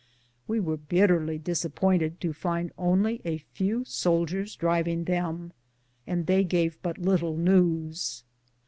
[0.47, 5.53] We were bitterly disappointed to find only a few soldiers driving them,
[6.07, 8.23] and they gave but little news.